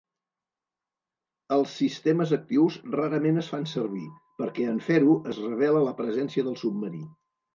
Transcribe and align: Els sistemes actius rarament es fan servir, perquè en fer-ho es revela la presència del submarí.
Els 1.57 1.73
sistemes 1.81 2.31
actius 2.37 2.79
rarament 2.95 3.37
es 3.43 3.51
fan 3.55 3.69
servir, 3.73 4.07
perquè 4.39 4.67
en 4.71 4.81
fer-ho 4.89 5.15
es 5.35 5.43
revela 5.43 5.87
la 5.89 5.95
presència 6.03 6.49
del 6.49 6.57
submarí. 6.63 7.07